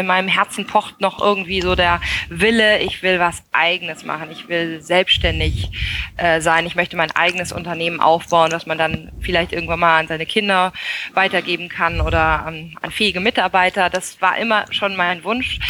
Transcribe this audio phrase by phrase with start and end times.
[0.00, 4.48] In meinem Herzen pocht noch irgendwie so der Wille, ich will was eigenes machen, ich
[4.48, 5.70] will selbstständig
[6.16, 10.08] äh, sein, ich möchte mein eigenes Unternehmen aufbauen, das man dann vielleicht irgendwann mal an
[10.08, 10.72] seine Kinder
[11.12, 13.88] weitergeben kann oder an, an fähige Mitarbeiter.
[13.88, 15.60] Das war immer schon mein Wunsch.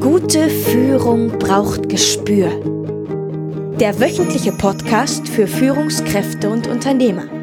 [0.00, 2.50] Gute Führung braucht Gespür.
[3.78, 7.35] Der wöchentliche Podcast für Führungskräfte und Unternehmer.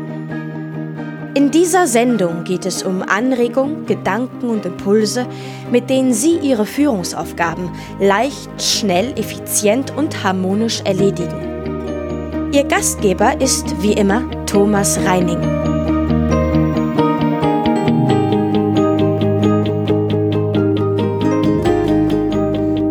[1.35, 5.25] In dieser Sendung geht es um Anregungen, Gedanken und Impulse,
[5.71, 12.51] mit denen Sie Ihre Führungsaufgaben leicht, schnell, effizient und harmonisch erledigen.
[12.53, 15.41] Ihr Gastgeber ist wie immer Thomas Reining.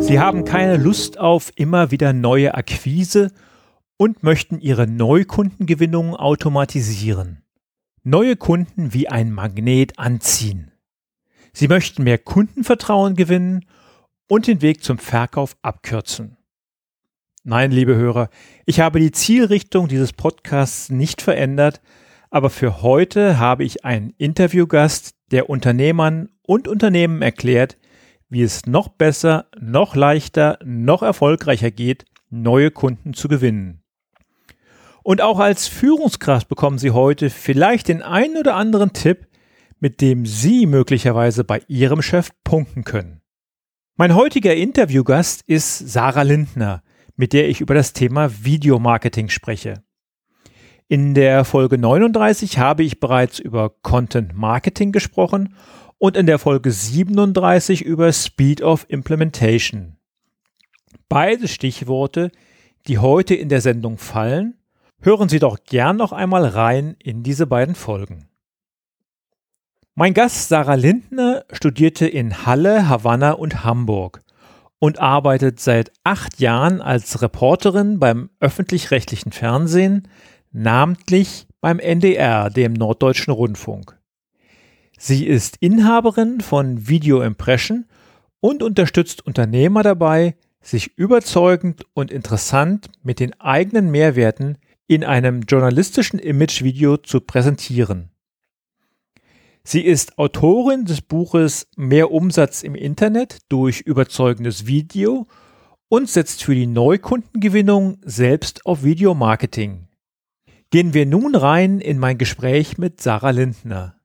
[0.01, 3.31] Sie haben keine Lust auf immer wieder neue Akquise
[3.97, 7.42] und möchten Ihre Neukundengewinnung automatisieren
[8.05, 10.73] neue Kunden wie ein Magnet anziehen.
[11.53, 13.67] Sie möchten mehr Kundenvertrauen gewinnen
[14.27, 16.37] und den Weg zum Verkauf abkürzen.
[17.45, 18.31] Nein, liebe Hörer,
[18.67, 21.81] ich habe die Zielrichtung dieses Podcasts nicht verändert,
[22.31, 27.79] aber für heute habe ich einen Interviewgast, der Unternehmern und Unternehmen erklärt,
[28.29, 33.82] wie es noch besser, noch leichter, noch erfolgreicher geht, neue Kunden zu gewinnen.
[35.03, 39.27] Und auch als Führungskraft bekommen Sie heute vielleicht den einen oder anderen Tipp,
[39.81, 43.21] mit dem Sie möglicherweise bei Ihrem Chef punkten können.
[43.97, 46.83] Mein heutiger Interviewgast ist Sarah Lindner,
[47.17, 49.83] mit der ich über das Thema Videomarketing spreche.
[50.89, 55.57] In der Folge 39 habe ich bereits über Content Marketing gesprochen
[55.99, 59.97] und in der Folge 37 über Speed of Implementation.
[61.09, 62.31] Beide Stichworte,
[62.87, 64.62] die heute in der Sendung fallen
[65.05, 68.29] Hören Sie doch gern noch einmal rein in diese beiden Folgen.
[69.97, 74.21] Mein Gast Sarah Lindner studierte in Halle, Havanna und Hamburg
[74.79, 80.07] und arbeitet seit acht Jahren als Reporterin beim öffentlich-rechtlichen Fernsehen,
[80.53, 83.99] namentlich beim NDR, dem Norddeutschen Rundfunk.
[84.97, 87.87] Sie ist Inhaberin von Video Impression
[88.39, 94.59] und unterstützt Unternehmer dabei, sich überzeugend und interessant mit den eigenen Mehrwerten
[94.95, 98.11] in einem journalistischen Imagevideo zu präsentieren.
[99.65, 105.29] Sie ist Autorin des Buches Mehr Umsatz im Internet durch überzeugendes Video
[105.89, 109.89] und setzt für die Neukundengewinnung selbst auf Videomarketing.
[110.71, 113.97] Gehen wir nun rein in mein Gespräch mit Sarah Lindner.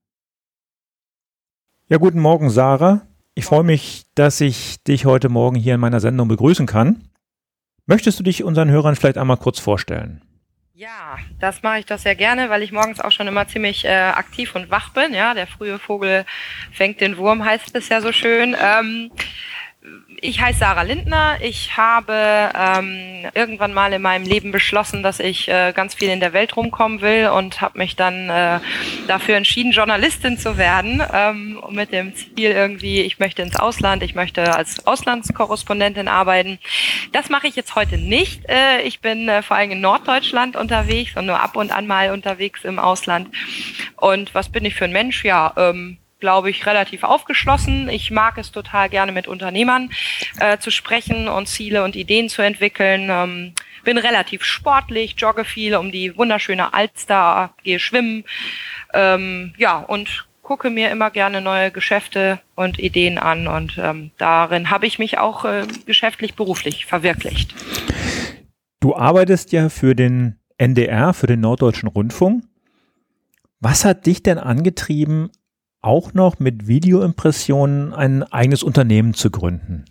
[1.89, 3.07] Ja, guten Morgen, Sarah.
[3.35, 7.09] Ich freue mich, dass ich dich heute Morgen hier in meiner Sendung begrüßen kann.
[7.85, 10.21] Möchtest du dich unseren Hörern vielleicht einmal kurz vorstellen?
[10.79, 13.89] Ja, das mache ich doch sehr gerne, weil ich morgens auch schon immer ziemlich äh,
[13.89, 15.11] aktiv und wach bin.
[15.15, 16.23] Ja, der frühe Vogel
[16.71, 18.55] fängt den Wurm, heißt es ja so schön.
[18.61, 19.09] Ähm,
[20.19, 21.37] ich heiße Sarah Lindner.
[21.41, 26.19] Ich habe ähm, irgendwann mal in meinem Leben beschlossen, dass ich äh, ganz viel in
[26.19, 28.59] der Welt rumkommen will und habe mich dann äh,
[29.07, 31.03] dafür entschieden, Journalistin zu werden.
[31.13, 36.57] Ähm, mit dem Ziel irgendwie, ich möchte ins Ausland, ich möchte als Auslandskorrespondentin arbeiten.
[37.11, 38.49] Das mache ich jetzt heute nicht.
[38.49, 42.11] Äh, ich bin äh, vor allem in Norddeutschland unterwegs und nur ab und an mal
[42.11, 43.29] unterwegs im Ausland.
[43.95, 45.23] Und was bin ich für ein Mensch?
[45.23, 47.89] Ja, ähm, glaube ich, relativ aufgeschlossen.
[47.89, 49.89] Ich mag es total gerne mit Unternehmern
[50.39, 53.07] äh, zu sprechen und Ziele und Ideen zu entwickeln.
[53.09, 58.25] Ähm, bin relativ sportlich, jogge viel um die wunderschöne Alster, gehe schwimmen.
[58.93, 64.69] Ähm, ja, und gucke mir immer gerne neue Geschäfte und Ideen an und ähm, darin
[64.69, 67.53] habe ich mich auch äh, geschäftlich, beruflich verwirklicht.
[68.79, 72.45] Du arbeitest ja für den NDR, für den Norddeutschen Rundfunk.
[73.59, 75.31] Was hat dich denn angetrieben,
[75.81, 79.85] auch noch mit Videoimpressionen ein eigenes Unternehmen zu gründen?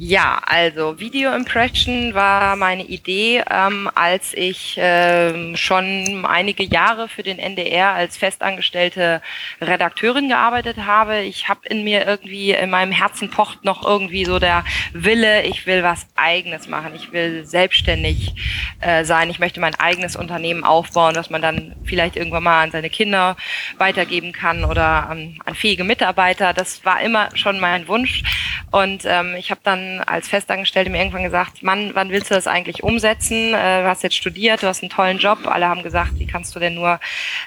[0.00, 7.24] Ja, also Video Impression war meine Idee, ähm, als ich ähm, schon einige Jahre für
[7.24, 9.20] den NDR als festangestellte
[9.60, 11.22] Redakteurin gearbeitet habe.
[11.22, 15.66] Ich habe in mir irgendwie, in meinem Herzen pocht noch irgendwie so der Wille, ich
[15.66, 18.36] will was eigenes machen, ich will selbstständig
[18.78, 22.70] äh, sein, ich möchte mein eigenes Unternehmen aufbauen, das man dann vielleicht irgendwann mal an
[22.70, 23.36] seine Kinder
[23.78, 26.52] weitergeben kann oder an, an fähige Mitarbeiter.
[26.52, 28.22] Das war immer schon mein Wunsch
[28.70, 32.46] und ähm, ich habe dann als Festangestellte mir irgendwann gesagt, Mann, wann willst du das
[32.46, 33.54] eigentlich umsetzen?
[33.54, 35.46] Äh, du hast jetzt studiert, du hast einen tollen Job.
[35.46, 37.00] Alle haben gesagt, wie kannst du denn nur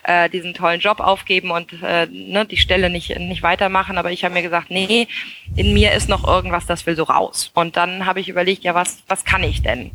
[0.04, 3.98] äh, diesen tollen Job aufgeben und äh, ne, die Stelle nicht, nicht weitermachen?
[3.98, 5.08] Aber ich habe mir gesagt, nee,
[5.56, 7.52] in mir ist noch irgendwas, das will so raus.
[7.54, 9.92] Und dann habe ich überlegt, ja, was, was kann ich denn?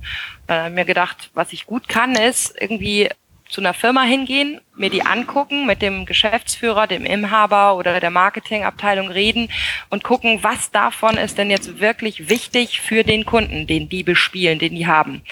[0.49, 3.11] Äh, mir gedacht, was ich gut kann, ist irgendwie
[3.49, 9.09] zu einer Firma hingehen, mir die angucken, mit dem Geschäftsführer, dem Inhaber oder der Marketingabteilung
[9.09, 9.49] reden
[9.89, 14.59] und gucken, was davon ist denn jetzt wirklich wichtig für den Kunden, den die bespielen,
[14.59, 15.23] den die haben.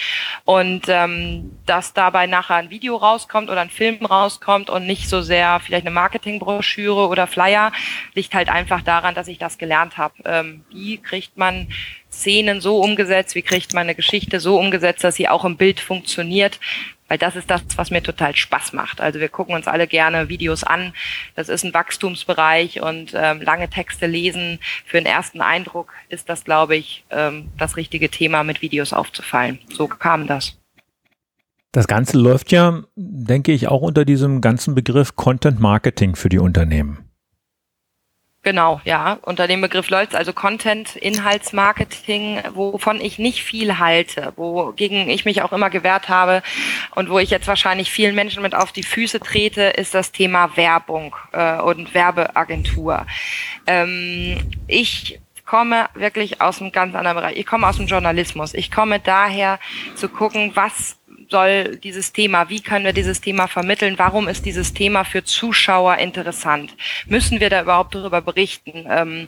[0.44, 5.20] Und ähm, dass dabei nachher ein Video rauskommt oder ein Film rauskommt und nicht so
[5.20, 7.72] sehr vielleicht eine Marketingbroschüre oder Flyer,
[8.14, 10.14] liegt halt einfach daran, dass ich das gelernt habe.
[10.24, 11.68] Ähm, wie kriegt man
[12.14, 15.80] Szenen so umgesetzt, wie kriegt man eine Geschichte so umgesetzt, dass sie auch im Bild
[15.80, 16.60] funktioniert,
[17.08, 19.00] weil das ist das, was mir total Spaß macht.
[19.00, 20.92] Also wir gucken uns alle gerne Videos an.
[21.34, 24.58] Das ist ein Wachstumsbereich und ähm, lange Texte lesen.
[24.86, 29.58] Für den ersten Eindruck ist das, glaube ich, ähm, das richtige Thema, mit Videos aufzufallen.
[29.70, 30.56] So kam das.
[31.72, 36.38] Das Ganze läuft ja, denke ich, auch unter diesem ganzen Begriff Content Marketing für die
[36.38, 37.04] Unternehmen.
[38.44, 39.18] Genau, ja.
[39.22, 45.40] Unter dem Begriff läuft also Content, Inhaltsmarketing, wovon ich nicht viel halte, wogegen ich mich
[45.40, 46.42] auch immer gewehrt habe
[46.94, 50.58] und wo ich jetzt wahrscheinlich vielen Menschen mit auf die Füße trete, ist das Thema
[50.58, 53.06] Werbung äh, und Werbeagentur.
[53.66, 57.36] Ähm, ich komme wirklich aus einem ganz anderen Bereich.
[57.36, 58.52] Ich komme aus dem Journalismus.
[58.52, 59.58] Ich komme daher
[59.94, 60.98] zu gucken, was
[61.34, 65.98] soll dieses Thema, wie können wir dieses Thema vermitteln, warum ist dieses Thema für Zuschauer
[65.98, 66.76] interessant?
[67.06, 68.86] Müssen wir da überhaupt darüber berichten?
[68.88, 69.26] Ähm,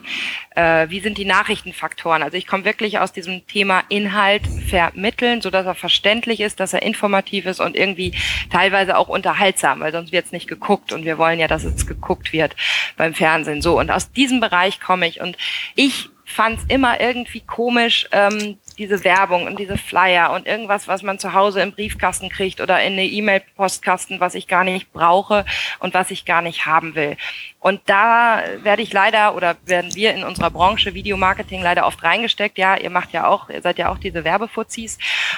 [0.55, 2.23] äh, wie sind die Nachrichtenfaktoren?
[2.23, 6.71] Also ich komme wirklich aus diesem Thema Inhalt vermitteln, so dass er verständlich ist, dass
[6.71, 8.13] er informativ ist und irgendwie
[8.49, 11.87] teilweise auch unterhaltsam, weil sonst wird es nicht geguckt und wir wollen ja, dass es
[11.87, 12.55] geguckt wird
[12.95, 13.61] beim Fernsehen.
[13.61, 15.35] So und aus diesem Bereich komme ich und
[15.75, 21.03] ich fand es immer irgendwie komisch, ähm, diese Werbung und diese Flyer und irgendwas, was
[21.03, 25.45] man zu Hause im Briefkasten kriegt oder in eine E-Mail-Postkasten, was ich gar nicht brauche
[25.79, 27.17] und was ich gar nicht haben will.
[27.59, 32.57] Und da werde ich leider oder werden wir in unserer Branche Videomarketing leider oft reingesteckt.
[32.57, 34.97] Ja, ihr macht ja auch, ihr seid ja auch diese Werbefuzis.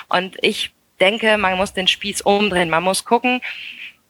[0.09, 2.69] Und ich denke, man muss den Spieß umdrehen.
[2.69, 3.41] Man muss gucken,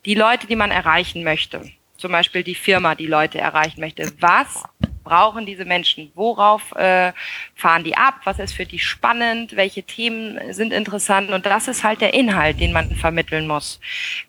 [0.06, 1.62] die Leute, die man erreichen möchte,
[1.98, 4.64] zum Beispiel die Firma, die Leute erreichen möchte, was
[5.04, 6.12] brauchen diese Menschen?
[6.16, 7.14] Worauf äh,
[7.56, 8.16] fahren die ab?
[8.24, 9.56] Was ist für die spannend?
[9.56, 11.32] Welche Themen sind interessant?
[11.32, 13.80] Und das ist halt der Inhalt, den man vermitteln muss.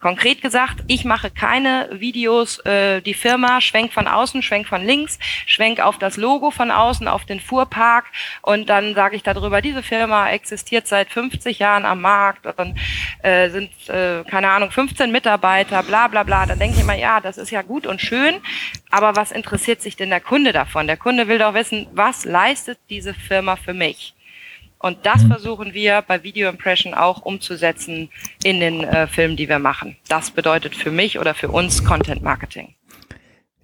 [0.01, 5.19] Konkret gesagt, ich mache keine Videos, äh, die Firma schwenkt von außen, schwenkt von links,
[5.47, 8.07] schwenkt auf das Logo von außen, auf den Fuhrpark
[8.43, 12.79] und dann sage ich darüber, diese Firma existiert seit 50 Jahren am Markt und
[13.23, 16.47] äh, sind, äh, keine Ahnung, 15 Mitarbeiter, bla bla bla.
[16.47, 18.41] Dann denke ich immer, ja, das ist ja gut und schön,
[18.91, 20.60] aber was interessiert sich denn der Kunde davon?
[20.61, 20.87] Davon.
[20.87, 24.15] Der Kunde will doch wissen, was leistet diese Firma für mich?
[24.79, 25.29] Und das mhm.
[25.29, 28.09] versuchen wir bei Video Impression auch umzusetzen
[28.45, 29.97] in den äh, Filmen, die wir machen.
[30.09, 32.75] Das bedeutet für mich oder für uns Content Marketing.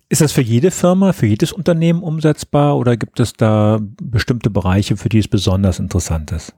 [0.08, 4.96] Ist das für jede Firma, für jedes Unternehmen umsetzbar oder gibt es da bestimmte Bereiche,
[4.96, 6.54] für die es besonders interessant ist?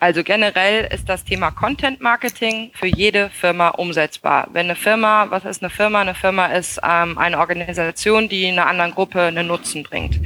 [0.00, 4.46] Also generell ist das Thema Content Marketing für jede Firma umsetzbar.
[4.52, 6.00] Wenn eine Firma, was ist eine Firma?
[6.00, 10.20] Eine Firma ist ähm, eine Organisation, die einer anderen Gruppe einen Nutzen bringt.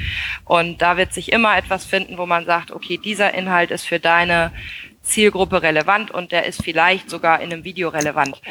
[0.45, 3.99] Und da wird sich immer etwas finden, wo man sagt, okay, dieser Inhalt ist für
[3.99, 4.53] deine
[5.01, 8.43] Zielgruppe relevant und der ist vielleicht sogar in einem Video relevant.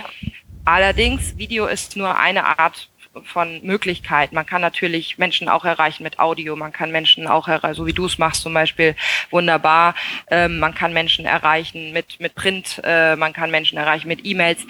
[0.65, 2.89] Allerdings, Video ist nur eine Art
[3.23, 4.35] von Möglichkeiten.
[4.35, 7.93] Man kann natürlich Menschen auch erreichen mit Audio, man kann Menschen auch erreichen, so wie
[7.93, 8.95] du es machst zum Beispiel,
[9.29, 9.95] wunderbar.
[10.29, 14.65] Ähm, man kann Menschen erreichen mit, mit Print, äh, man kann Menschen erreichen mit E-Mails.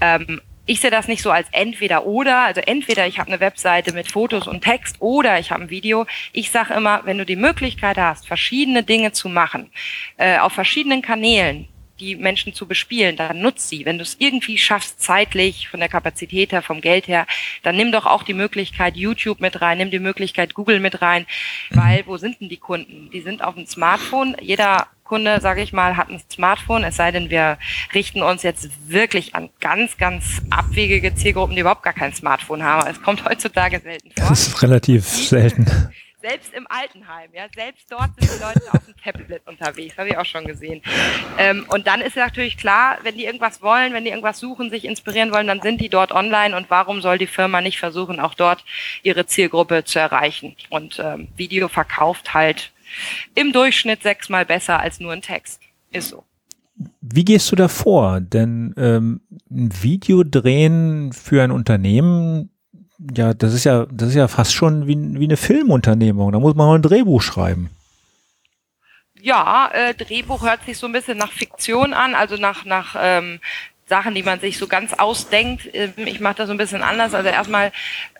[0.00, 3.92] Ähm, ich sehe das nicht so als entweder oder, also entweder ich habe eine Webseite
[3.92, 6.06] mit Fotos und Text oder ich habe ein Video.
[6.32, 9.72] Ich sage immer, wenn du die Möglichkeit hast, verschiedene Dinge zu machen,
[10.18, 11.66] äh, auf verschiedenen Kanälen,
[12.02, 13.86] die Menschen zu bespielen, dann nutz sie.
[13.86, 17.26] Wenn du es irgendwie schaffst, zeitlich, von der Kapazität her, vom Geld her,
[17.62, 21.26] dann nimm doch auch die Möglichkeit YouTube mit rein, nimm die Möglichkeit Google mit rein,
[21.70, 23.10] weil wo sind denn die Kunden?
[23.12, 24.36] Die sind auf dem Smartphone.
[24.40, 27.58] Jeder Kunde, sage ich mal, hat ein Smartphone, es sei denn, wir
[27.94, 32.88] richten uns jetzt wirklich an ganz, ganz abwegige Zielgruppen, die überhaupt gar kein Smartphone haben.
[32.88, 34.28] Es kommt heutzutage selten vor.
[34.28, 35.66] Das ist relativ selten.
[36.22, 40.16] Selbst im Altenheim, ja, selbst dort sind die Leute auf dem Tablet unterwegs, habe ich
[40.16, 40.80] auch schon gesehen.
[41.36, 44.84] Ähm, und dann ist natürlich klar, wenn die irgendwas wollen, wenn die irgendwas suchen, sich
[44.84, 48.34] inspirieren wollen, dann sind die dort online und warum soll die Firma nicht versuchen, auch
[48.34, 48.64] dort
[49.02, 50.54] ihre Zielgruppe zu erreichen?
[50.70, 52.70] Und ähm, Video verkauft halt
[53.34, 55.60] im Durchschnitt sechsmal besser als nur ein Text.
[55.90, 56.22] Ist so.
[57.00, 58.20] Wie gehst du da vor?
[58.20, 62.51] Denn ähm, ein Video drehen für ein Unternehmen
[63.16, 66.32] ja, das ist ja, das ist ja fast schon wie, wie eine Filmunternehmung.
[66.32, 67.70] Da muss man auch ein Drehbuch schreiben.
[69.20, 73.38] Ja, äh, Drehbuch hört sich so ein bisschen nach Fiktion an, also nach, nach ähm,
[73.92, 75.68] Sachen, die man sich so ganz ausdenkt.
[75.74, 77.12] Ähm, ich mache das so ein bisschen anders.
[77.12, 77.72] Also erstmal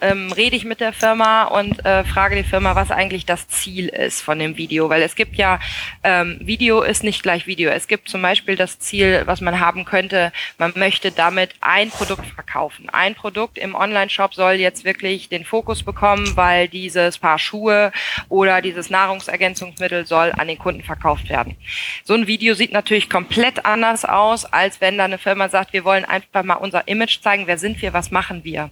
[0.02, 3.88] ähm, rede ich mit der Firma und äh, frage die Firma, was eigentlich das Ziel
[3.88, 4.90] ist von dem Video.
[4.90, 5.60] Weil es gibt ja,
[6.04, 7.70] ähm, Video ist nicht gleich Video.
[7.70, 12.26] Es gibt zum Beispiel das Ziel, was man haben könnte, man möchte damit ein Produkt
[12.26, 12.90] verkaufen.
[12.90, 17.92] Ein Produkt im Online-Shop soll jetzt wirklich den Fokus bekommen, weil dieses Paar Schuhe
[18.28, 21.56] oder dieses Nahrungsergänzungsmittel soll an den Kunden verkauft werden.
[22.04, 25.84] So ein Video sieht natürlich komplett anders aus, als wenn da eine Firma sagt, wir
[25.84, 28.70] wollen einfach mal unser Image zeigen, wer sind wir, was machen wir.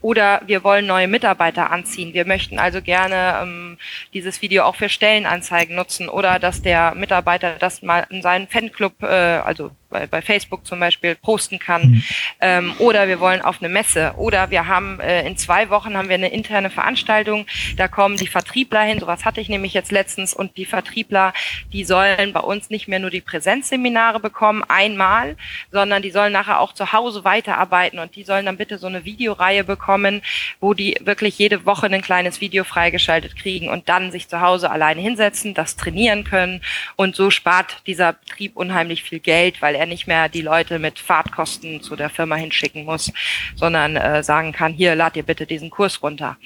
[0.00, 2.14] Oder wir wollen neue Mitarbeiter anziehen.
[2.14, 3.78] Wir möchten also gerne ähm,
[4.12, 9.02] dieses Video auch für Stellenanzeigen nutzen oder dass der Mitarbeiter das mal in seinen Fanclub,
[9.02, 11.82] äh, also bei, bei Facebook zum Beispiel posten kann.
[11.82, 12.04] Mhm.
[12.40, 14.14] Ähm, oder wir wollen auf eine Messe.
[14.16, 17.46] Oder wir haben äh, in zwei Wochen haben wir eine interne Veranstaltung.
[17.76, 18.98] Da kommen die Vertriebler hin.
[18.98, 20.34] Sowas hatte ich nämlich jetzt letztens.
[20.34, 21.32] Und die Vertriebler,
[21.72, 25.36] die sollen bei uns nicht mehr nur die Präsenzseminare bekommen, einmal,
[25.70, 27.98] sondern die sollen nachher auch zu Hause weiterarbeiten.
[27.98, 30.22] Und die sollen dann bitte so eine Videoreihe bekommen,
[30.60, 34.70] wo die wirklich jede Woche ein kleines Video freigeschaltet kriegen und dann sich zu Hause
[34.70, 36.62] alleine hinsetzen, das trainieren können.
[36.96, 40.78] Und so spart dieser Betrieb unheimlich viel Geld, weil er er nicht mehr die Leute
[40.78, 43.12] mit Fahrtkosten zu der Firma hinschicken muss,
[43.56, 46.36] sondern äh, sagen kann, hier, lad dir bitte diesen Kurs runter.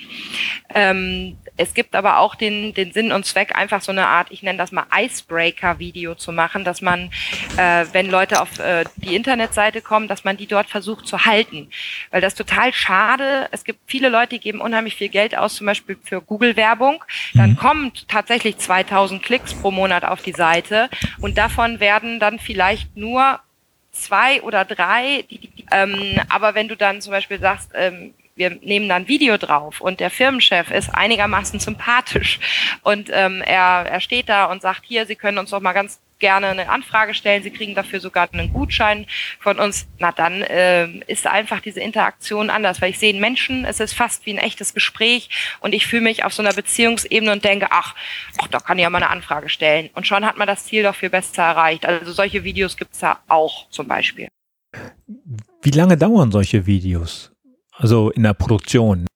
[0.75, 4.42] Ähm, es gibt aber auch den, den Sinn und Zweck, einfach so eine Art, ich
[4.42, 7.10] nenne das mal Icebreaker-Video zu machen, dass man,
[7.56, 11.68] äh, wenn Leute auf äh, die Internetseite kommen, dass man die dort versucht zu halten.
[12.10, 13.48] Weil das total schade.
[13.52, 17.02] Es gibt viele Leute, die geben unheimlich viel Geld aus, zum Beispiel für Google-Werbung.
[17.34, 17.56] Dann mhm.
[17.56, 23.40] kommt tatsächlich 2000 Klicks pro Monat auf die Seite und davon werden dann vielleicht nur
[23.92, 25.25] zwei oder drei.
[25.30, 29.38] Die, die, ähm, aber wenn du dann zum Beispiel sagst, ähm, wir nehmen dann Video
[29.38, 32.38] drauf und der Firmenchef ist einigermaßen sympathisch
[32.83, 36.00] und ähm, er, er steht da und sagt, hier, Sie können uns doch mal ganz
[36.19, 39.07] gerne eine Anfrage stellen, Sie kriegen dafür sogar einen Gutschein
[39.40, 43.64] von uns, na dann äh, ist einfach diese Interaktion anders, weil ich sehe einen Menschen,
[43.64, 47.33] es ist fast wie ein echtes Gespräch und ich fühle mich auf so einer Beziehungsebene
[47.33, 47.95] und denke, ach,
[48.38, 49.88] ach, da kann ich ja mal eine Anfrage stellen.
[49.95, 51.87] Und schon hat man das Ziel doch viel besser erreicht.
[51.87, 54.28] Also solche Videos gibt's da auch zum Beispiel.
[55.62, 57.36] Wie lange dauern solche Videos?
[57.78, 59.06] Also in der Produktion?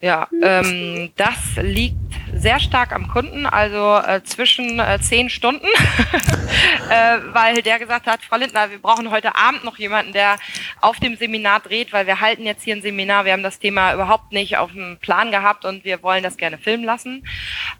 [0.00, 1.96] Ja, ähm, das liegt
[2.32, 5.66] sehr stark am Kunden, also äh, zwischen äh, zehn Stunden,
[6.90, 10.36] äh, weil der gesagt hat, Frau Lindner, wir brauchen heute Abend noch jemanden, der
[10.80, 13.92] auf dem Seminar dreht, weil wir halten jetzt hier ein Seminar, wir haben das Thema
[13.92, 17.26] überhaupt nicht auf dem Plan gehabt und wir wollen das gerne filmen lassen.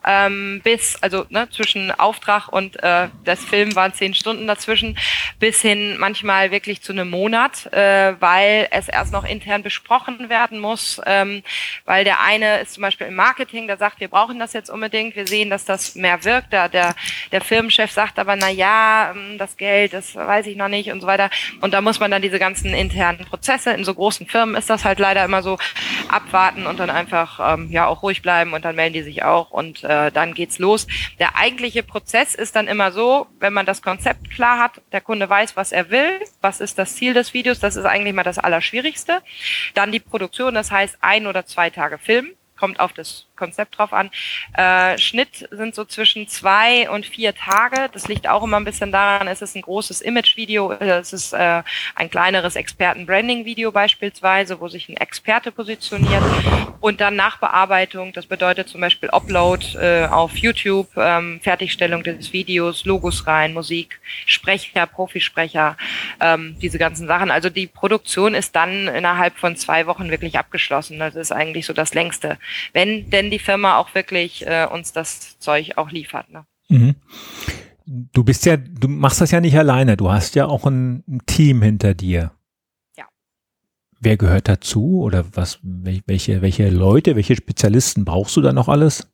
[0.05, 4.99] Ähm, bis, also ne, zwischen Auftrag und äh, das Film waren zehn Stunden dazwischen,
[5.39, 10.59] bis hin manchmal wirklich zu einem Monat, äh, weil es erst noch intern besprochen werden
[10.59, 11.45] muss, ähm,
[11.85, 15.15] weil der eine ist zum Beispiel im Marketing, der sagt, wir brauchen das jetzt unbedingt,
[15.15, 16.55] wir sehen, dass das mehr wirkt.
[16.55, 16.95] Der, der,
[17.33, 21.03] der Firmenchef sagt aber, na ja, ähm, das Geld, das weiß ich noch nicht und
[21.03, 21.29] so weiter.
[21.61, 24.87] Und da muss man dann diese ganzen internen Prozesse, in so großen Firmen ist das
[24.87, 25.59] halt leider immer so,
[26.09, 29.51] abwarten und dann einfach ähm, ja auch ruhig bleiben und dann melden die sich auch
[29.51, 30.87] und äh, dann geht's los.
[31.19, 35.29] Der eigentliche Prozess ist dann immer so, wenn man das Konzept klar hat, der Kunde
[35.29, 38.39] weiß, was er will, was ist das Ziel des Videos, das ist eigentlich mal das
[38.39, 39.23] Allerschwierigste.
[39.75, 43.93] Dann die Produktion, das heißt ein oder zwei Tage Film, kommt auf das Konzept drauf
[43.93, 44.11] an.
[44.55, 47.89] Äh, Schnitt sind so zwischen zwei und vier Tage.
[47.93, 51.63] Das liegt auch immer ein bisschen daran, es ist ein großes Image-Video, es ist äh,
[51.95, 56.23] ein kleineres Experten-Branding-Video beispielsweise, wo sich ein Experte positioniert.
[56.81, 62.85] Und dann Nachbearbeitung, das bedeutet zum Beispiel Upload äh, auf YouTube, ähm, Fertigstellung des Videos,
[62.85, 65.77] Logos rein, Musik, Sprecher, Profisprecher,
[66.21, 67.31] ähm, diese ganzen Sachen.
[67.31, 70.99] Also die Produktion ist dann innerhalb von zwei Wochen wirklich abgeschlossen.
[70.99, 72.39] Das ist eigentlich so das längste.
[72.73, 76.31] Wenn denn die Firma auch wirklich äh, uns das Zeug auch liefert.
[76.31, 76.45] Ne?
[76.69, 76.95] Mhm.
[77.87, 79.97] Du bist ja, du machst das ja nicht alleine.
[79.97, 82.33] Du hast ja auch ein, ein Team hinter dir.
[82.97, 83.07] Ja.
[83.99, 89.09] Wer gehört dazu oder was, welche, welche Leute, welche Spezialisten brauchst du da noch alles?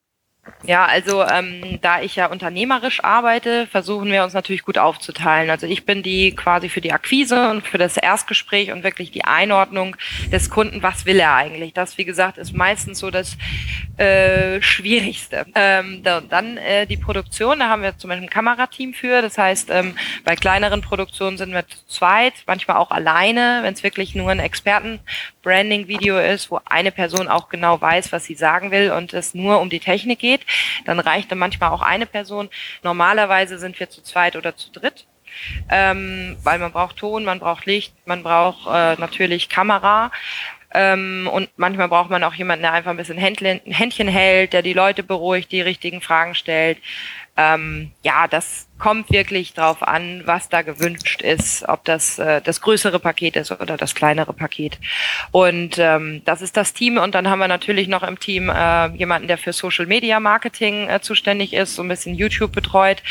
[0.66, 5.50] Ja, also ähm, da ich ja unternehmerisch arbeite, versuchen wir uns natürlich gut aufzuteilen.
[5.50, 9.24] Also ich bin die quasi für die Akquise und für das Erstgespräch und wirklich die
[9.24, 9.94] Einordnung
[10.32, 11.74] des Kunden, was will er eigentlich.
[11.74, 13.36] Das, wie gesagt, ist meistens so das
[13.98, 15.44] äh, Schwierigste.
[15.54, 19.20] Ähm, da, dann äh, die Produktion, da haben wir zum Beispiel ein Kamerateam für.
[19.20, 23.82] Das heißt, ähm, bei kleineren Produktionen sind wir zu zweit, manchmal auch alleine, wenn es
[23.82, 28.92] wirklich nur ein Experten-Branding-Video ist, wo eine Person auch genau weiß, was sie sagen will
[28.92, 30.46] und es nur um die Technik geht geht,
[30.84, 32.48] dann reicht dann manchmal auch eine Person.
[32.82, 35.06] Normalerweise sind wir zu zweit oder zu dritt.
[35.68, 40.12] Ähm, weil man braucht Ton, man braucht Licht, man braucht äh, natürlich Kamera.
[40.72, 44.62] Ähm, und manchmal braucht man auch jemanden, der einfach ein bisschen Händchen, Händchen hält, der
[44.62, 46.78] die Leute beruhigt, die richtigen Fragen stellt.
[47.36, 52.60] Ähm, ja, das kommt wirklich drauf an, was da gewünscht ist, ob das äh, das
[52.60, 54.78] größere Paket ist oder das kleinere Paket.
[55.30, 56.98] Und ähm, das ist das Team.
[56.98, 60.88] Und dann haben wir natürlich noch im Team äh, jemanden, der für Social Media Marketing
[60.88, 63.02] äh, zuständig ist, so ein bisschen YouTube betreut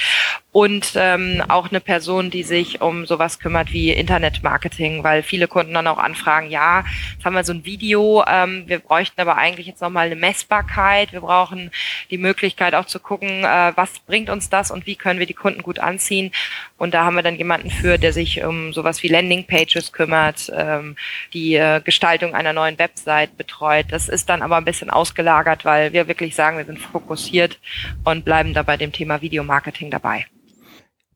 [0.53, 5.73] und ähm, auch eine Person, die sich um sowas kümmert wie Internetmarketing, weil viele Kunden
[5.73, 9.65] dann auch anfragen, ja, jetzt haben wir so ein Video, ähm, wir bräuchten aber eigentlich
[9.65, 11.71] jetzt nochmal eine Messbarkeit, wir brauchen
[12.11, 15.33] die Möglichkeit auch zu gucken, äh, was bringt uns das und wie können wir die
[15.33, 16.31] Kunden gut anziehen.
[16.77, 20.95] Und da haben wir dann jemanden für, der sich um sowas wie Landingpages kümmert, ähm,
[21.33, 23.87] die äh, Gestaltung einer neuen Website betreut.
[23.89, 27.59] Das ist dann aber ein bisschen ausgelagert, weil wir wirklich sagen, wir sind fokussiert
[28.03, 30.25] und bleiben da bei dem Thema Videomarketing dabei.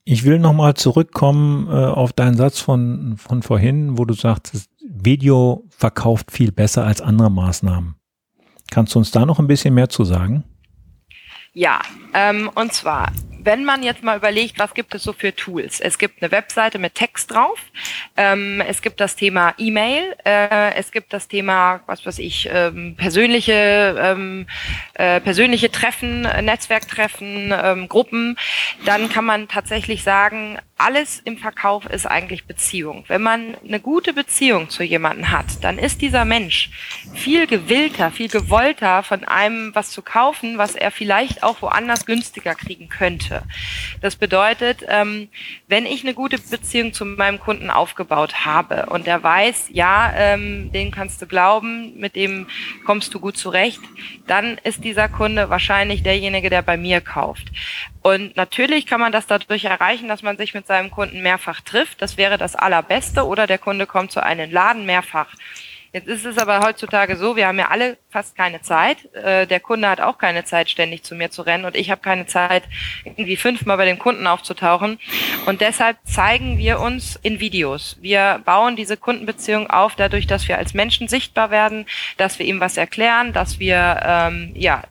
[0.09, 5.65] Ich will nochmal zurückkommen äh, auf deinen Satz von, von vorhin, wo du sagst, Video
[5.69, 7.95] verkauft viel besser als andere Maßnahmen.
[8.71, 10.45] Kannst du uns da noch ein bisschen mehr zu sagen?
[11.53, 11.81] Ja,
[12.13, 13.11] ähm, und zwar
[13.47, 15.79] wenn man jetzt mal überlegt, was gibt es so für Tools?
[15.79, 17.57] Es gibt eine Webseite mit Text drauf,
[18.17, 22.97] ähm, es gibt das Thema E-Mail, äh, es gibt das Thema, was weiß ich, ähm,
[22.97, 24.47] persönliche, ähm,
[24.95, 28.37] äh, persönliche Treffen, Netzwerktreffen, ähm, Gruppen.
[28.83, 33.05] Dann kann man tatsächlich sagen, alles im Verkauf ist eigentlich Beziehung.
[33.07, 36.69] Wenn man eine gute Beziehung zu jemandem hat, dann ist dieser Mensch
[37.15, 42.53] viel gewillter, viel gewollter von einem was zu kaufen, was er vielleicht auch woanders günstiger
[42.53, 43.36] kriegen könnte.
[44.01, 45.29] Das bedeutet, ähm,
[45.67, 50.71] wenn ich eine gute Beziehung zu meinem Kunden aufgebaut habe und der weiß, ja, ähm,
[50.71, 52.47] den kannst du glauben, mit dem
[52.85, 53.81] kommst du gut zurecht,
[54.27, 57.51] dann ist dieser Kunde wahrscheinlich derjenige, der bei mir kauft.
[58.07, 62.01] Und natürlich kann man das dadurch erreichen, dass man sich mit seinem Kunden mehrfach trifft.
[62.01, 63.25] Das wäre das Allerbeste.
[63.25, 65.27] Oder der Kunde kommt zu einem Laden mehrfach.
[65.93, 69.13] Jetzt ist es aber heutzutage so, wir haben ja alle fast keine Zeit.
[69.13, 72.01] Äh, der Kunde hat auch keine Zeit, ständig zu mir zu rennen und ich habe
[72.01, 72.63] keine Zeit,
[73.03, 74.99] irgendwie fünfmal bei dem Kunden aufzutauchen.
[75.45, 77.97] Und deshalb zeigen wir uns in Videos.
[78.01, 81.85] Wir bauen diese Kundenbeziehung auf, dadurch, dass wir als Menschen sichtbar werden,
[82.17, 84.83] dass wir ihm was erklären, dass wir ähm, ja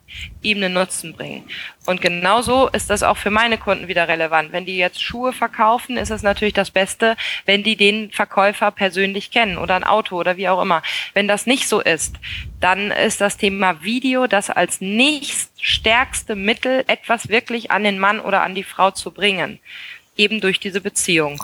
[0.47, 1.43] ihm einen Nutzen bringen.
[1.85, 4.51] Und genauso ist das auch für meine Kunden wieder relevant.
[4.51, 9.31] Wenn die jetzt Schuhe verkaufen, ist es natürlich das Beste, wenn die den Verkäufer persönlich
[9.31, 10.81] kennen oder ein Auto oder wie auch immer.
[11.13, 12.15] Wenn das nicht so ist,
[12.59, 18.41] dann ist das Thema Video das als nächststärkste Mittel, etwas wirklich an den Mann oder
[18.41, 19.59] an die Frau zu bringen.
[20.15, 21.43] Eben durch diese Beziehung.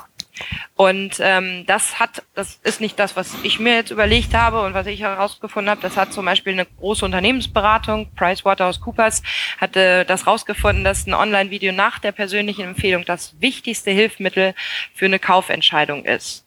[0.75, 4.73] Und ähm, das hat, das ist nicht das, was ich mir jetzt überlegt habe und
[4.73, 5.81] was ich herausgefunden habe.
[5.81, 9.21] Das hat zum Beispiel eine große Unternehmensberatung, PricewaterhouseCoopers,
[9.59, 14.55] hatte das herausgefunden, dass ein Online-Video nach der persönlichen Empfehlung das wichtigste Hilfsmittel
[14.93, 16.45] für eine Kaufentscheidung ist.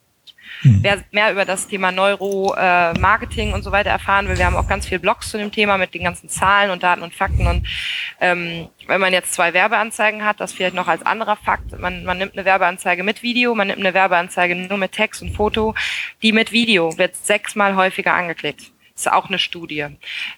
[0.63, 0.79] Mhm.
[0.83, 4.69] Wer mehr über das Thema Neuromarketing äh, und so weiter erfahren will, wir haben auch
[4.69, 7.47] ganz viele Blogs zu dem Thema mit den ganzen Zahlen und Daten und Fakten.
[7.47, 7.67] Und
[8.21, 12.19] ähm, wenn man jetzt zwei Werbeanzeigen hat, das vielleicht noch als anderer Fakt, man, man
[12.19, 15.75] nimmt eine Werbeanzeige mit Video, man nimmt eine Werbeanzeige nur mit Text und Foto,
[16.23, 18.73] die mit Video wird sechsmal häufiger angeklickt.
[18.97, 19.89] Ist auch eine Studie.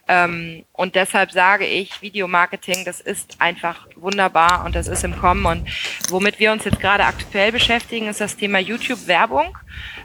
[0.08, 5.46] Ähm, und deshalb sage ich, Videomarketing, das ist einfach wunderbar und das ist im Kommen.
[5.46, 5.68] Und
[6.08, 9.56] womit wir uns jetzt gerade aktuell beschäftigen, ist das Thema YouTube-Werbung.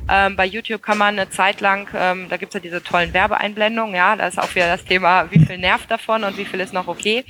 [0.09, 3.95] Ähm, bei YouTube kann man eine Zeit lang, ähm, da gibt's ja diese tollen Werbeeinblendungen,
[3.95, 6.73] ja, da ist auch wieder das Thema, wie viel nervt davon und wie viel ist
[6.73, 7.23] noch okay.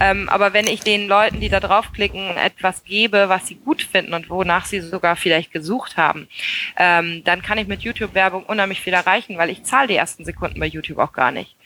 [0.00, 4.14] Ähm, aber wenn ich den Leuten, die da draufklicken, etwas gebe, was sie gut finden
[4.14, 6.28] und wonach sie sogar vielleicht gesucht haben,
[6.76, 10.60] ähm, dann kann ich mit YouTube-Werbung unheimlich viel erreichen, weil ich zahle die ersten Sekunden
[10.60, 11.56] bei YouTube auch gar nicht.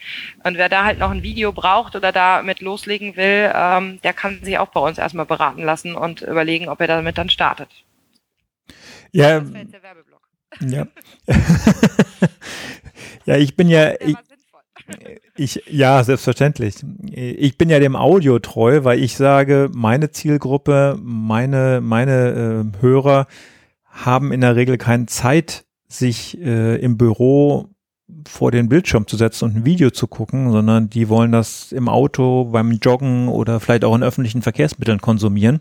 [0.45, 4.13] Und wer da halt noch ein Video braucht oder da mit loslegen will, ähm, der
[4.13, 7.71] kann sich auch bei uns erstmal beraten lassen und überlegen, ob er damit dann startet.
[9.13, 10.08] Ja, das der Werbeblock.
[10.61, 10.87] Ja.
[13.27, 13.93] ja, ich bin ja.
[14.01, 14.17] Ich,
[15.37, 16.77] ich, ja, selbstverständlich.
[17.11, 23.27] Ich bin ja dem Audio treu, weil ich sage, meine Zielgruppe, meine, meine äh, Hörer
[23.85, 27.69] haben in der Regel keine Zeit, sich äh, im Büro
[28.27, 31.89] vor den Bildschirm zu setzen und ein Video zu gucken, sondern die wollen das im
[31.89, 35.61] Auto, beim Joggen oder vielleicht auch in öffentlichen Verkehrsmitteln konsumieren.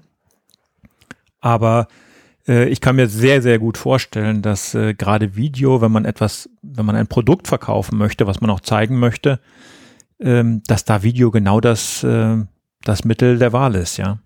[1.39, 1.87] Aber
[2.47, 6.85] ich kann mir sehr, sehr gut vorstellen, dass äh, gerade Video, wenn man etwas, wenn
[6.85, 9.39] man ein Produkt verkaufen möchte, was man auch zeigen möchte,
[10.19, 12.37] ähm, dass da Video genau das, äh,
[12.83, 14.19] das Mittel der Wahl ist, ja.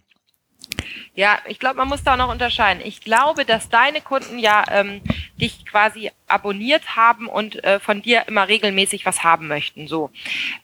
[1.14, 2.82] Ja, ich glaube, man muss da auch noch unterscheiden.
[2.86, 5.02] Ich glaube, dass deine Kunden ja ähm,
[5.40, 9.88] dich quasi abonniert haben und äh, von dir immer regelmäßig was haben möchten.
[9.88, 10.10] So,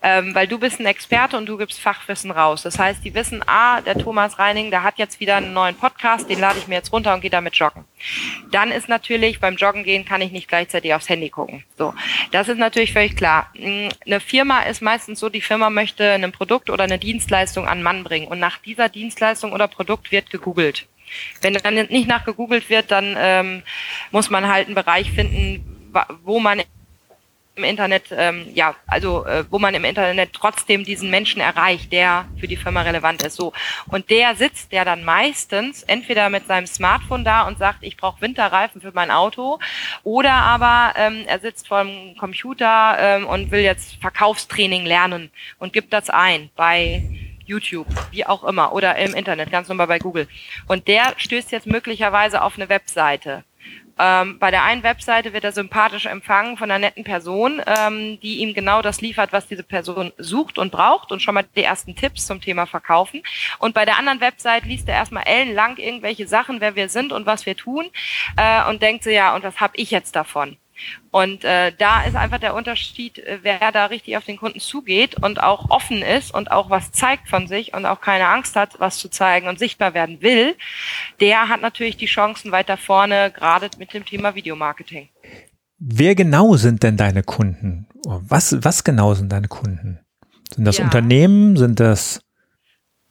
[0.02, 2.64] ähm, weil du bist ein Experte und du gibst Fachwissen raus.
[2.64, 6.30] Das heißt, die wissen, ah, der Thomas Reining, der hat jetzt wieder einen neuen Podcast,
[6.30, 7.86] den lade ich mir jetzt runter und gehe damit joggen.
[8.52, 11.64] Dann ist natürlich beim Joggen gehen kann ich nicht gleichzeitig aufs Handy gucken.
[11.78, 11.94] So,
[12.32, 13.52] das ist natürlich völlig klar.
[13.56, 17.84] Hm, eine Firma ist meistens so, die Firma möchte ein Produkt oder eine Dienstleistung an
[17.84, 20.88] Mann bringen und nach dieser Dienstleistung oder Produkt wird gegoogelt.
[21.42, 23.64] Wenn dann nicht nachgegoogelt wird, dann ähm,
[24.12, 25.90] muss man halt einen Bereich finden,
[26.24, 26.62] wo man
[27.58, 32.26] im Internet, ähm, ja, also äh, wo man im Internet trotzdem diesen Menschen erreicht, der
[32.40, 33.36] für die Firma relevant ist.
[33.36, 33.52] So
[33.88, 38.22] und der sitzt ja dann meistens entweder mit seinem Smartphone da und sagt, ich brauche
[38.22, 39.60] Winterreifen für mein Auto,
[40.04, 45.74] oder aber ähm, er sitzt vor dem Computer ähm, und will jetzt Verkaufstraining lernen und
[45.74, 47.04] gibt das ein bei
[47.48, 50.28] YouTube, wie auch immer, oder im Internet, ganz normal bei Google.
[50.68, 53.44] Und der stößt jetzt möglicherweise auf eine Webseite.
[54.00, 58.38] Ähm, bei der einen Webseite wird er sympathisch empfangen von einer netten Person, ähm, die
[58.38, 61.96] ihm genau das liefert, was diese Person sucht und braucht und schon mal die ersten
[61.96, 63.24] Tipps zum Thema Verkaufen.
[63.58, 67.26] Und bei der anderen Website liest er erstmal ellenlang irgendwelche Sachen, wer wir sind und
[67.26, 67.86] was wir tun
[68.36, 70.58] äh, und denkt so, ja, und was habe ich jetzt davon?
[71.12, 75.16] Und äh, da ist einfach der Unterschied, äh, wer da richtig auf den Kunden zugeht
[75.22, 78.80] und auch offen ist und auch was zeigt von sich und auch keine Angst hat,
[78.80, 80.56] was zu zeigen und sichtbar werden will,
[81.20, 85.10] der hat natürlich die Chancen weiter vorne, gerade mit dem Thema Videomarketing.
[85.80, 87.88] Wer genau sind denn deine Kunden?
[88.04, 90.00] Was, was genau sind deine Kunden?
[90.54, 90.86] Sind das ja.
[90.86, 91.56] Unternehmen?
[91.56, 92.22] Sind das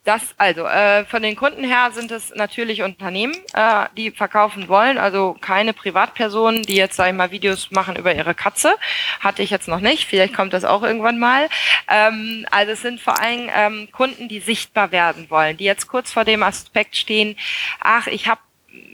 [0.06, 4.98] das, also äh, von den Kunden her sind es natürlich Unternehmen, äh, die verkaufen wollen,
[4.98, 8.76] also keine Privatpersonen, die jetzt, sag ich mal, Videos machen über ihre Katze.
[9.20, 11.48] Hatte ich jetzt noch nicht, vielleicht kommt das auch irgendwann mal.
[11.88, 16.12] Ähm, also es sind vor allem ähm, Kunden, die sichtbar werden wollen, die jetzt kurz
[16.12, 17.36] vor dem Aspekt stehen,
[17.80, 18.40] ach, ich habe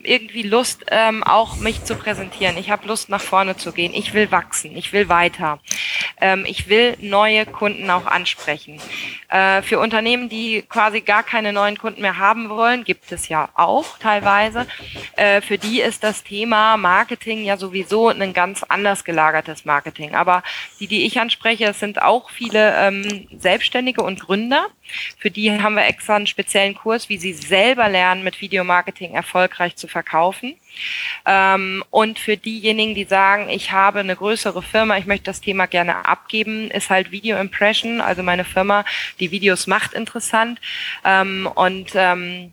[0.04, 2.56] irgendwie Lust, ähm, auch mich zu präsentieren.
[2.56, 3.92] Ich habe Lust, nach vorne zu gehen.
[3.94, 4.76] Ich will wachsen.
[4.76, 5.60] Ich will weiter.
[6.20, 8.78] Ähm, ich will neue Kunden auch ansprechen.
[9.28, 13.48] Äh, für Unternehmen, die quasi gar keine neuen Kunden mehr haben wollen, gibt es ja
[13.54, 14.66] auch teilweise.
[15.16, 20.14] Äh, für die ist das Thema Marketing ja sowieso ein ganz anders gelagertes Marketing.
[20.14, 20.42] Aber
[20.80, 24.66] die, die ich anspreche, das sind auch viele ähm, Selbstständige und Gründer.
[25.18, 29.76] Für die haben wir extra einen speziellen Kurs, wie sie selber lernen, mit Videomarketing erfolgreich
[29.76, 30.54] zu verkaufen.
[31.26, 35.66] Ähm, und für diejenigen, die sagen, ich habe eine größere Firma, ich möchte das Thema
[35.66, 38.84] gerne abgeben, ist halt Video Impression, also meine Firma,
[39.20, 40.60] die Videos macht interessant.
[41.04, 42.52] Ähm, und ähm,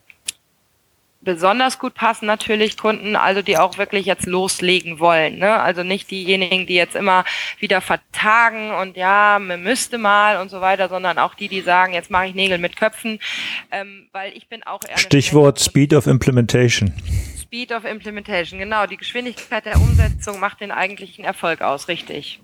[1.22, 5.40] besonders gut passen natürlich Kunden, also die auch wirklich jetzt loslegen wollen.
[5.40, 5.60] Ne?
[5.60, 7.26] Also nicht diejenigen, die jetzt immer
[7.60, 11.94] wieder vertagen und ja, man müsste mal und so weiter, sondern auch die, die sagen,
[11.94, 13.20] jetzt mache ich Nägel mit Köpfen,
[13.72, 16.94] ähm, weil ich bin auch eher Stichwort Speed of Implementation.
[17.50, 18.86] Speed of Implementation, genau.
[18.86, 22.40] Die Geschwindigkeit der Umsetzung macht den eigentlichen Erfolg aus, richtig.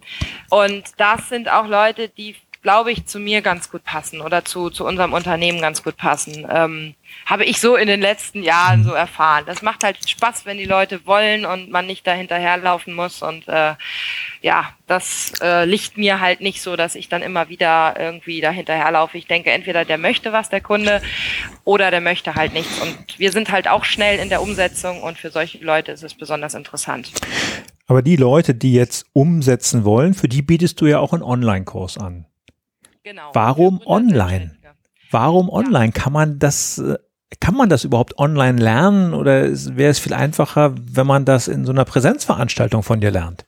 [0.50, 4.71] Und das sind auch Leute, die glaube ich, zu mir ganz gut passen oder zu,
[4.71, 6.47] zu unserem Unternehmen ganz gut passen.
[6.49, 6.95] Ähm,
[7.28, 9.43] habe ich so in den letzten Jahren so erfahren.
[9.45, 13.21] Das macht halt Spaß, wenn die Leute wollen und man nicht da hinterherlaufen muss.
[13.21, 13.75] Und äh,
[14.41, 18.49] ja, das äh, liegt mir halt nicht so, dass ich dann immer wieder irgendwie da
[18.49, 19.19] hinterherlaufe.
[19.19, 21.04] Ich denke, entweder der möchte was, der Kunde,
[21.65, 22.82] oder der möchte halt nichts.
[22.82, 26.15] Und wir sind halt auch schnell in der Umsetzung und für solche Leute ist es
[26.15, 27.12] besonders interessant.
[27.86, 31.99] Aber die Leute, die jetzt umsetzen wollen, für die bietest du ja auch einen Online-Kurs
[31.99, 32.25] an.
[33.06, 33.30] Genau.
[33.34, 34.58] Warum online?
[35.12, 35.91] Warum online?
[35.91, 36.98] Kann man das, äh,
[37.39, 41.65] kann man das überhaupt online lernen oder wäre es viel einfacher, wenn man das in
[41.65, 43.46] so einer Präsenzveranstaltung von dir lernt?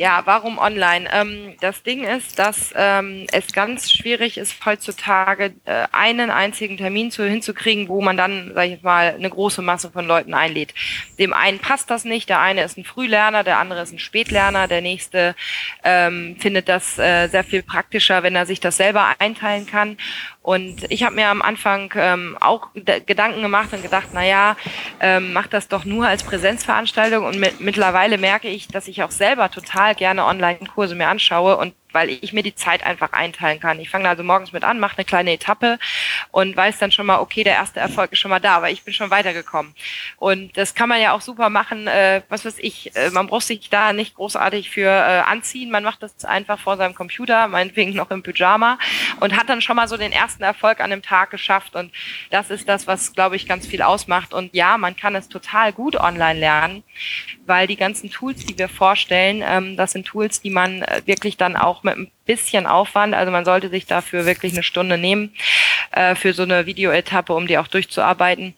[0.00, 1.10] Ja, warum online?
[1.12, 7.10] Ähm, das Ding ist, dass ähm, es ganz schwierig ist, heutzutage äh, einen einzigen Termin
[7.10, 10.72] zu, hinzukriegen, wo man dann, sag ich mal, eine große Masse von Leuten einlädt.
[11.18, 14.68] Dem einen passt das nicht, der eine ist ein Frühlerner, der andere ist ein Spätlerner,
[14.68, 15.34] der nächste
[15.84, 19.98] ähm, findet das äh, sehr viel praktischer, wenn er sich das selber einteilen kann.
[20.42, 24.56] Und ich habe mir am Anfang ähm, auch Gedanken gemacht und gedacht, na ja,
[25.00, 27.26] ähm, mach das doch nur als Präsenzveranstaltung.
[27.26, 31.74] Und mit, mittlerweile merke ich, dass ich auch selber total gerne Online-Kurse mir anschaue und
[31.92, 33.80] weil ich mir die Zeit einfach einteilen kann.
[33.80, 35.78] Ich fange also morgens mit an, mache eine kleine Etappe
[36.30, 38.82] und weiß dann schon mal, okay, der erste Erfolg ist schon mal da, aber ich
[38.82, 39.74] bin schon weitergekommen.
[40.16, 43.46] Und das kann man ja auch super machen, äh, was weiß ich, äh, man braucht
[43.46, 47.94] sich da nicht großartig für äh, anziehen, man macht das einfach vor seinem Computer, meinetwegen
[47.94, 48.78] noch im Pyjama
[49.20, 51.92] und hat dann schon mal so den ersten Erfolg an dem Tag geschafft und
[52.30, 54.32] das ist das, was, glaube ich, ganz viel ausmacht.
[54.32, 56.82] Und ja, man kann es total gut online lernen,
[57.46, 61.36] weil die ganzen Tools, die wir vorstellen, ähm, das sind Tools, die man äh, wirklich
[61.36, 63.14] dann auch auch mit ein bisschen Aufwand.
[63.14, 65.34] Also man sollte sich dafür wirklich eine Stunde nehmen
[65.92, 68.54] äh, für so eine Videoetappe, um die auch durchzuarbeiten.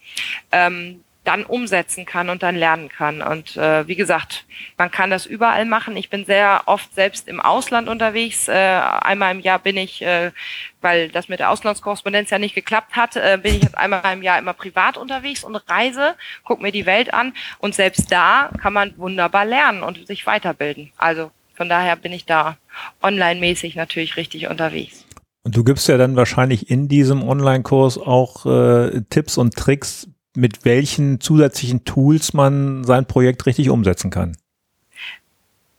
[0.50, 3.22] Ähm, dann umsetzen kann und dann lernen kann.
[3.22, 4.44] Und äh, wie gesagt,
[4.76, 5.96] man kann das überall machen.
[5.96, 8.48] Ich bin sehr oft selbst im Ausland unterwegs.
[8.48, 10.32] Äh, einmal im Jahr bin ich, äh,
[10.80, 14.22] weil das mit der Auslandskorrespondenz ja nicht geklappt hat, äh, bin ich jetzt einmal im
[14.22, 17.34] Jahr immer privat unterwegs und reise, gucke mir die Welt an.
[17.58, 20.90] Und selbst da kann man wunderbar lernen und sich weiterbilden.
[20.96, 22.56] Also von daher bin ich da
[23.02, 25.04] online-mäßig natürlich richtig unterwegs.
[25.44, 30.64] Und du gibst ja dann wahrscheinlich in diesem Online-Kurs auch äh, Tipps und Tricks, mit
[30.64, 34.36] welchen zusätzlichen Tools man sein Projekt richtig umsetzen kann.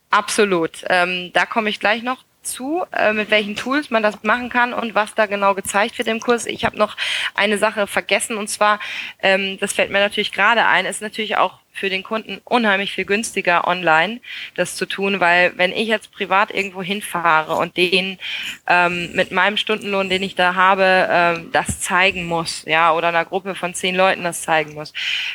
[0.09, 0.83] Absolut.
[0.89, 4.73] Ähm, da komme ich gleich noch zu, äh, mit welchen Tools man das machen kann
[4.73, 6.45] und was da genau gezeigt wird im Kurs.
[6.45, 6.97] Ich habe noch
[7.33, 8.79] eine Sache vergessen und zwar,
[9.19, 13.05] ähm, das fällt mir natürlich gerade ein, ist natürlich auch für den Kunden unheimlich viel
[13.05, 14.21] günstiger online
[14.55, 18.19] das zu tun, weil wenn ich jetzt privat irgendwo hinfahre und den
[18.67, 23.25] ähm, mit meinem Stundenlohn, den ich da habe, ähm, das zeigen muss, ja, oder einer
[23.25, 24.93] Gruppe von zehn Leuten das zeigen muss,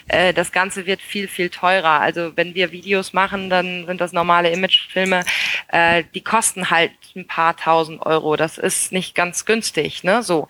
[0.09, 2.01] äh, das Ganze wird viel, viel teurer.
[2.01, 5.24] Also wenn wir Videos machen, dann sind das normale Imagefilme,
[5.68, 8.37] äh, die kosten halt ein paar tausend Euro.
[8.37, 10.48] Das ist nicht ganz günstig, ne, so.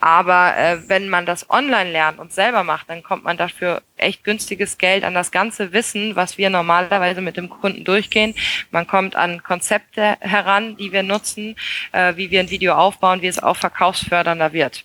[0.00, 4.24] Aber äh, wenn man das online lernt und selber macht, dann kommt man dafür echt
[4.24, 8.34] günstiges Geld an das ganze Wissen, was wir normalerweise mit dem Kunden durchgehen.
[8.70, 11.56] Man kommt an Konzepte heran, die wir nutzen,
[11.92, 14.84] äh, wie wir ein Video aufbauen, wie es auch verkaufsfördernder wird.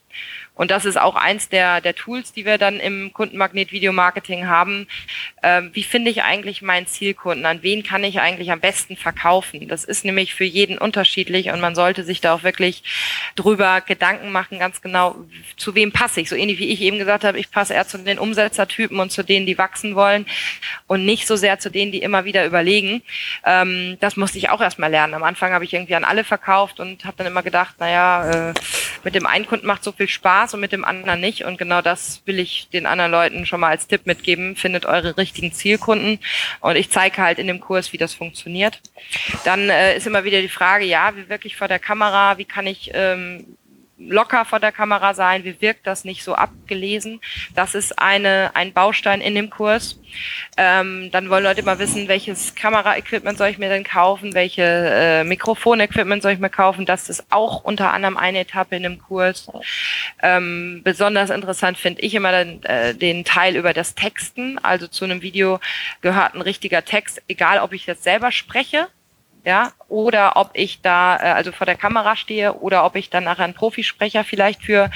[0.55, 4.47] Und das ist auch eins der, der Tools, die wir dann im Kundenmagnet Video Marketing
[4.47, 4.87] haben.
[5.43, 7.45] Ähm, wie finde ich eigentlich meinen Zielkunden?
[7.45, 9.67] An wen kann ich eigentlich am besten verkaufen?
[9.67, 12.83] Das ist nämlich für jeden unterschiedlich und man sollte sich da auch wirklich
[13.35, 15.17] drüber Gedanken machen, ganz genau,
[15.57, 16.29] zu wem passe ich?
[16.29, 19.23] So ähnlich wie ich eben gesagt habe, ich passe eher zu den Umsetzertypen und zu
[19.23, 20.25] denen, die wachsen wollen
[20.87, 23.01] und nicht so sehr zu denen, die immer wieder überlegen.
[23.45, 25.15] Ähm, das musste ich auch erstmal lernen.
[25.15, 28.53] Am Anfang habe ich irgendwie an alle verkauft und habe dann immer gedacht, naja, äh,
[29.03, 31.45] mit dem einen Kunden macht so viel Spaß, Spaß und mit dem anderen nicht.
[31.45, 34.55] Und genau das will ich den anderen Leuten schon mal als Tipp mitgeben.
[34.55, 36.19] Findet eure richtigen Zielkunden.
[36.61, 38.81] Und ich zeige halt in dem Kurs, wie das funktioniert.
[39.43, 42.67] Dann äh, ist immer wieder die Frage, ja, wie wirklich vor der Kamera, wie kann
[42.67, 43.57] ich ähm,
[43.97, 47.21] locker vor der Kamera sein, wie wirkt das nicht so abgelesen.
[47.53, 49.99] Das ist eine, ein Baustein in dem Kurs.
[50.57, 55.23] Ähm, dann wollen Leute immer wissen, welches Kameraequipment soll ich mir denn kaufen, welche äh,
[55.23, 56.85] Mikrofonequipment soll ich mir kaufen.
[56.85, 59.49] Das ist auch unter anderem eine Etappe in dem Kurs.
[60.21, 64.57] Ähm, besonders interessant finde ich immer den, äh, den Teil über das Texten.
[64.59, 65.59] Also zu einem Video
[66.01, 68.87] gehört ein richtiger Text, egal ob ich jetzt selber spreche
[69.45, 73.23] ja, oder ob ich da äh, also vor der Kamera stehe oder ob ich dann
[73.23, 74.89] nachher einen Profisprecher vielleicht für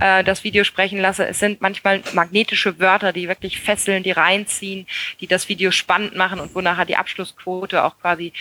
[0.00, 1.26] äh, das Video sprechen lasse.
[1.26, 4.86] Es sind manchmal magnetische Wörter, die wirklich fesseln, die reinziehen,
[5.20, 8.32] die das Video spannend machen und wo nachher die Abschlussquote auch quasi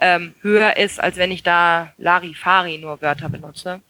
[0.00, 3.82] ähm, höher ist, als wenn ich da Larifari nur Wörter benutze.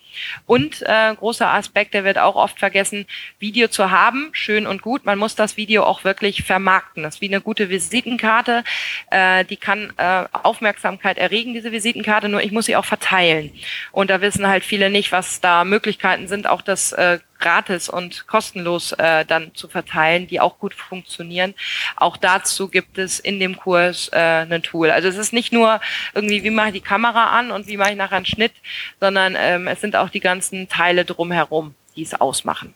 [0.46, 3.06] Und äh, großer Aspekt, der wird auch oft vergessen,
[3.38, 5.04] Video zu haben, schön und gut.
[5.04, 7.02] Man muss das Video auch wirklich vermarkten.
[7.02, 8.64] Das ist wie eine gute Visitenkarte.
[9.10, 13.52] Äh, die kann äh, Aufmerksamkeit erregen, diese Visitenkarte, nur ich muss sie auch verteilen.
[13.92, 18.26] Und da wissen halt viele nicht, was da Möglichkeiten sind, auch das äh, gratis und
[18.26, 21.54] kostenlos äh, dann zu verteilen, die auch gut funktionieren.
[21.96, 24.90] Auch dazu gibt es in dem Kurs äh, ein Tool.
[24.90, 25.80] Also es ist nicht nur
[26.14, 28.52] irgendwie, wie mache ich die Kamera an und wie mache ich nachher einen Schnitt,
[29.00, 32.74] sondern ähm, es sind auch die ganzen Teile drumherum, die es ausmachen.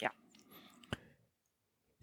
[0.00, 0.10] Ja.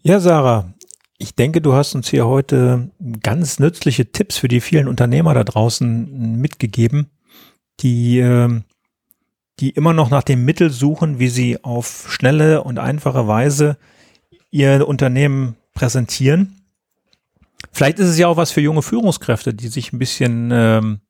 [0.02, 0.72] Ja, Sarah,
[1.18, 2.90] ich denke, du hast uns hier heute
[3.22, 7.10] ganz nützliche Tipps für die vielen Unternehmer da draußen mitgegeben,
[7.80, 8.60] die äh,
[9.60, 13.76] die immer noch nach dem Mittel suchen, wie sie auf schnelle und einfache Weise
[14.50, 16.60] ihr Unternehmen präsentieren.
[17.72, 21.00] Vielleicht ist es ja auch was für junge Führungskräfte, die sich ein bisschen ähm,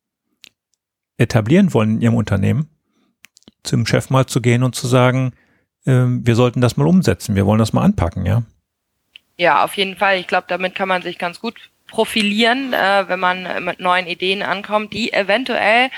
[1.18, 2.68] etablieren wollen in ihrem Unternehmen,
[3.62, 5.32] zum Chef mal zu gehen und zu sagen,
[5.84, 8.42] äh, wir sollten das mal umsetzen, wir wollen das mal anpacken, ja.
[9.36, 10.18] Ja, auf jeden Fall.
[10.18, 14.42] Ich glaube, damit kann man sich ganz gut profilieren, äh, wenn man mit neuen Ideen
[14.42, 15.90] ankommt, die eventuell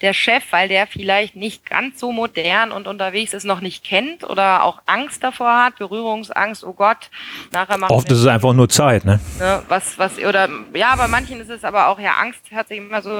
[0.00, 4.24] der Chef, weil der vielleicht nicht ganz so modern und unterwegs ist, noch nicht kennt
[4.24, 7.10] oder auch Angst davor hat, Berührungsangst, oh Gott,
[7.52, 9.20] nachher machen Oft ist es einfach nur Zeit, ne?
[9.38, 9.62] ne?
[9.68, 13.02] Was, was, oder, ja, bei manchen ist es aber auch, ja, Angst hört sich immer
[13.02, 13.10] so,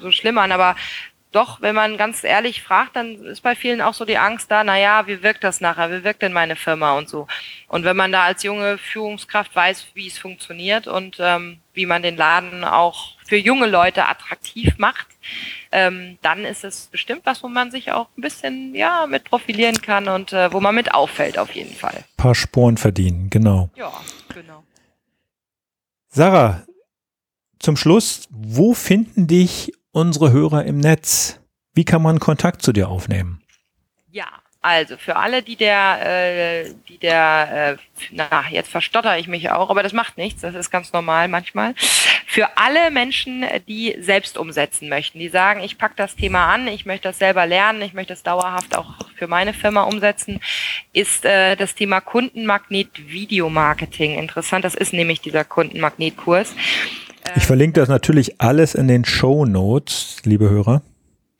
[0.00, 0.76] so schlimm an, aber
[1.32, 4.64] doch, wenn man ganz ehrlich fragt, dann ist bei vielen auch so die Angst da,
[4.64, 7.28] naja, wie wirkt das nachher, wie wirkt denn meine Firma und so.
[7.68, 12.02] Und wenn man da als junge Führungskraft weiß, wie es funktioniert und ähm, wie man
[12.02, 15.06] den Laden auch für junge Leute attraktiv macht,
[15.70, 19.80] ähm, dann ist es bestimmt was, wo man sich auch ein bisschen ja mit profilieren
[19.80, 21.94] kann und äh, wo man mit auffällt auf jeden Fall.
[21.96, 23.70] Ein paar Sporen verdienen, genau.
[23.76, 23.92] Ja,
[24.34, 24.64] genau.
[26.08, 26.64] Sarah,
[27.60, 31.40] zum Schluss, wo finden dich unsere Hörer im Netz?
[31.72, 33.42] Wie kann man Kontakt zu dir aufnehmen?
[34.10, 34.26] Ja,
[34.62, 39.70] Also für alle, die der, äh, die der, äh, na jetzt verstotter ich mich auch,
[39.70, 41.74] aber das macht nichts, das ist ganz normal manchmal.
[42.26, 46.84] Für alle Menschen, die selbst umsetzen möchten, die sagen, ich pack das Thema an, ich
[46.84, 50.40] möchte das selber lernen, ich möchte das dauerhaft auch für meine Firma umsetzen,
[50.92, 54.66] ist äh, das Thema Kundenmagnet Videomarketing interessant.
[54.66, 56.54] Das ist nämlich dieser Kundenmagnetkurs.
[57.36, 60.82] Ich verlinke das natürlich alles in den Show Notes, liebe Hörer.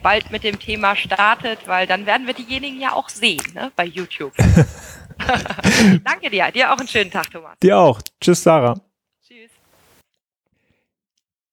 [0.00, 3.84] bald mit dem Thema startet, weil dann werden wir diejenigen ja auch sehen ne, bei
[3.84, 4.32] YouTube.
[6.04, 6.52] Danke dir.
[6.52, 7.58] Dir auch einen schönen Tag, Thomas.
[7.60, 8.00] Dir auch.
[8.20, 8.80] Tschüss, Sarah.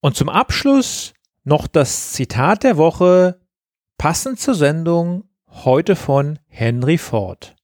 [0.00, 3.40] Und zum Abschluss noch das Zitat der Woche,
[3.96, 7.56] passend zur Sendung, heute von Henry Ford.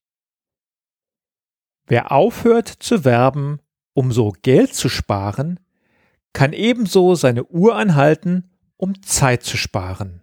[1.85, 3.59] Wer aufhört zu werben,
[3.93, 5.59] um so Geld zu sparen,
[6.33, 10.22] kann ebenso seine Uhr anhalten, um Zeit zu sparen.